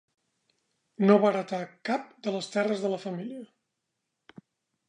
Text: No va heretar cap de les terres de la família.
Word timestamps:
No 1.09 1.17
va 1.25 1.29
heretar 1.33 1.59
cap 1.89 2.09
de 2.29 2.35
les 2.39 2.49
terres 2.57 2.81
de 2.87 2.91
la 2.95 3.01
família. 3.07 4.43